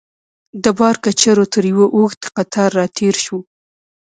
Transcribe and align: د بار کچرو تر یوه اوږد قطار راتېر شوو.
د 0.63 0.65
بار 0.79 0.95
کچرو 1.03 1.45
تر 1.53 1.63
یوه 1.71 1.85
اوږد 1.95 2.21
قطار 2.35 2.69
راتېر 2.79 3.15
شوو. 3.23 3.39